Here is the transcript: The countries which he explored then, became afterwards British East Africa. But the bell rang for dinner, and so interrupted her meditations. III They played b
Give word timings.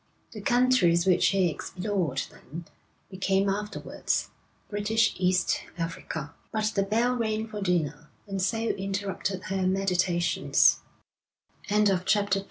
The 0.31 0.41
countries 0.41 1.05
which 1.05 1.27
he 1.27 1.47
explored 1.51 2.23
then, 2.31 2.65
became 3.11 3.47
afterwards 3.47 4.31
British 4.67 5.13
East 5.19 5.61
Africa. 5.77 6.33
But 6.51 6.71
the 6.73 6.81
bell 6.81 7.15
rang 7.15 7.47
for 7.47 7.61
dinner, 7.61 8.09
and 8.25 8.41
so 8.41 8.57
interrupted 8.57 9.43
her 9.49 9.67
meditations. 9.67 10.79
III 11.69 11.83
They 11.85 11.97
played 11.97 12.29
b 12.31 12.39